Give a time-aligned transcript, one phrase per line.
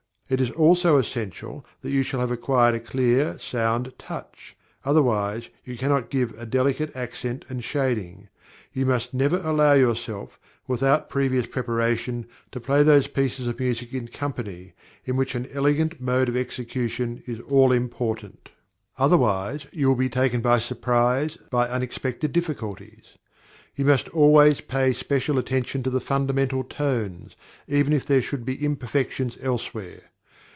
[0.33, 5.75] It is also essential that you shall have acquired a clear, sound touch; otherwise, you
[5.75, 8.29] cannot give a delicate accent and shading.
[8.71, 14.07] You must never allow yourself, without previous preparation, to play those pieces of music in
[14.07, 14.71] company,
[15.03, 18.51] in which an elegant mode of execution is all important;
[18.97, 23.17] otherwise, you will be taken by surprise by unexpected difficulties.
[23.75, 27.35] You must always pay special attention to the fundamental tones,
[27.67, 30.03] even if there should be imperfections elsewhere.